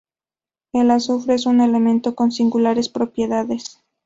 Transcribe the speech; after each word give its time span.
El 0.73 0.89
azufre 0.89 1.35
es 1.35 1.45
un 1.45 1.61
elemento 1.61 2.15
con 2.15 2.31
singulares 2.31 2.89
propiedades. 2.89 3.83